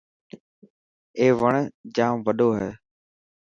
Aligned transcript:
اي 1.19 1.25
وڻ 1.41 1.53
ڄام 1.95 2.13
وڏو 2.25 2.49
هي. 2.59 2.69